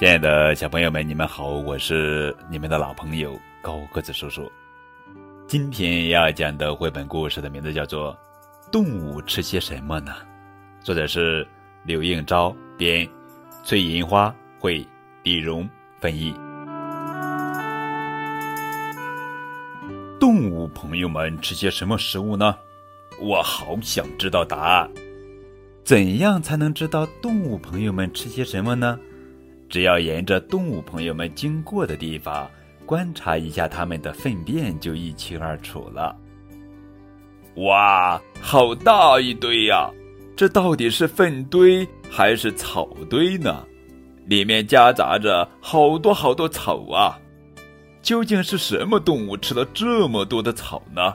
[0.00, 4.50] 亲爱的小朋友们，你们好，我是你们的老朋友高个子叔叔。
[5.46, 8.16] 今天要讲的绘本故事的名字叫做
[8.72, 10.14] 《动物吃些什么呢》，
[10.82, 11.46] 作者是
[11.84, 13.06] 刘应昭编，
[13.62, 14.82] 崔银花绘，
[15.22, 15.68] 李荣
[16.00, 16.32] 翻译。
[20.18, 22.56] 动物朋友们吃些什么食物呢？
[23.20, 24.90] 我好想知道答案。
[25.84, 28.98] 怎样才能知道动物朋友们吃些什么呢？
[29.70, 32.50] 只要沿着动物朋友们经过的地方
[32.84, 36.14] 观察一下它们的粪便，就一清二楚了。
[37.54, 39.88] 哇，好大一堆呀！
[40.36, 43.64] 这到底是粪堆还是草堆呢？
[44.26, 47.18] 里面夹杂着好多好多草啊！
[48.02, 51.14] 究竟是什么动物吃了这么多的草呢？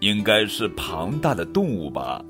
[0.00, 2.24] 应该是庞大的动物吧？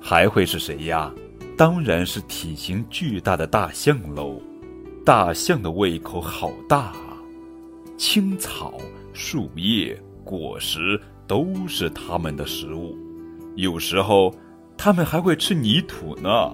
[0.00, 1.12] 还会是谁呀？
[1.60, 4.40] 当然是体型巨大的大象喽！
[5.04, 7.20] 大象的胃口好大啊，
[7.98, 8.78] 青草、
[9.12, 9.94] 树叶、
[10.24, 12.96] 果实都是它们的食物。
[13.56, 14.34] 有时候，
[14.78, 16.50] 它们还会吃泥土呢，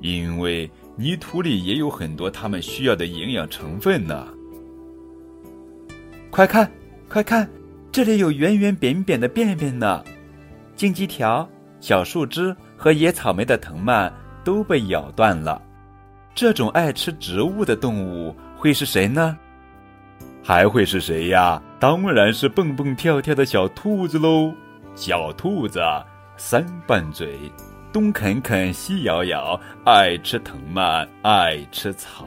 [0.00, 4.26] 因为泥土里也有很多它们需要的营养成分呢。
[6.32, 6.68] 快看，
[7.08, 7.48] 快看，
[7.92, 10.02] 这里有圆圆扁扁的便便呢！
[10.74, 14.12] 荆棘条、小树枝和野草莓的藤蔓。
[14.44, 15.60] 都被咬断了。
[16.34, 19.36] 这种爱吃植物的动物会是谁呢？
[20.42, 21.62] 还会是谁呀？
[21.78, 24.52] 当然是蹦蹦跳跳的小兔子喽！
[24.94, 25.80] 小兔子
[26.36, 27.38] 三瓣嘴，
[27.92, 32.26] 东啃啃，西咬咬，爱吃藤蔓，爱吃草。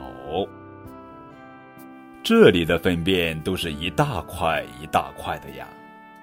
[2.23, 5.67] 这里的粪便都是一大块一大块的呀。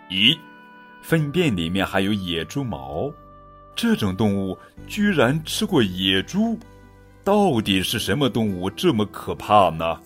[0.08, 0.36] 咦，
[1.02, 3.12] 粪便里面还有野猪毛。
[3.74, 4.56] 这种动物
[4.86, 6.58] 居然吃过野猪，
[7.24, 9.98] 到底是什么动物这么可怕呢？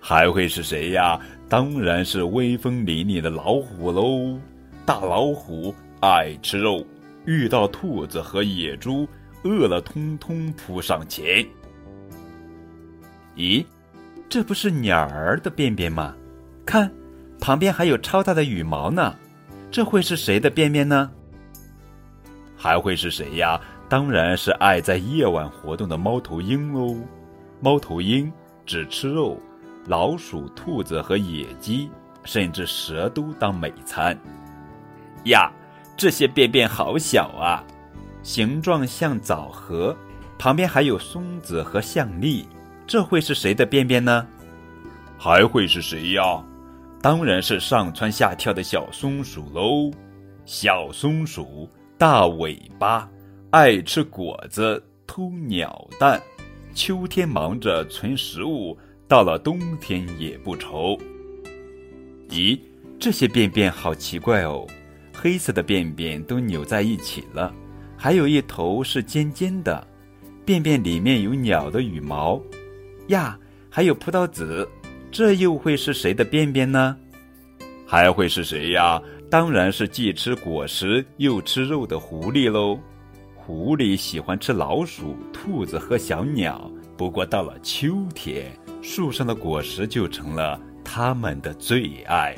[0.00, 1.20] 还会是谁呀？
[1.48, 4.38] 当然是威风凛凛的老虎喽！
[4.86, 6.84] 大老虎爱吃肉，
[7.26, 9.06] 遇到兔子和野猪，
[9.42, 11.44] 饿了通通扑上前。
[13.36, 13.64] 咦，
[14.28, 16.14] 这不是鸟儿的便便吗？
[16.64, 16.90] 看，
[17.40, 19.14] 旁边还有超大的羽毛呢，
[19.70, 21.10] 这会是谁的便便呢？
[22.62, 23.58] 还会是谁呀？
[23.88, 26.94] 当然是爱在夜晚活动的猫头鹰喽。
[27.58, 28.30] 猫头鹰
[28.66, 29.40] 只吃肉，
[29.86, 31.90] 老鼠、兔子和野鸡，
[32.22, 34.14] 甚至蛇都当美餐。
[35.24, 35.50] 呀，
[35.96, 37.64] 这些便便好小啊，
[38.22, 39.96] 形状像枣核，
[40.38, 42.46] 旁边还有松子和象栗，
[42.86, 44.26] 这会是谁的便便呢？
[45.16, 46.44] 还会是谁呀？
[47.00, 49.90] 当然是上蹿下跳的小松鼠喽。
[50.44, 51.66] 小松鼠。
[52.00, 53.06] 大尾巴，
[53.50, 56.18] 爱吃果子，偷鸟蛋。
[56.72, 58.74] 秋天忙着存食物，
[59.06, 60.96] 到了冬天也不愁。
[62.30, 62.58] 咦，
[62.98, 64.66] 这些便便好奇怪哦，
[65.12, 67.52] 黑色的便便都扭在一起了，
[67.98, 69.86] 还有一头是尖尖的。
[70.46, 72.40] 便便里面有鸟的羽毛，
[73.08, 74.66] 呀，还有葡萄籽，
[75.10, 76.96] 这又会是谁的便便呢？
[77.86, 78.98] 还会是谁呀？
[79.30, 82.76] 当然是既吃果实又吃肉的狐狸喽。
[83.36, 88.50] 狐狸喜欢吃老鼠、兔子和小鸟，不过到了秋天，
[88.82, 92.34] 树上的果实就成了它们的最爱。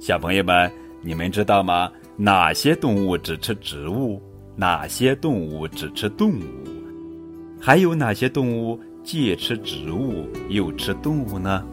[0.00, 0.70] 小朋友们，
[1.02, 1.92] 你们知道吗？
[2.16, 4.20] 哪些动物只吃植物？
[4.56, 6.42] 哪些动物只吃动物？
[7.60, 11.64] 还有哪些动物既吃植物又吃动物呢？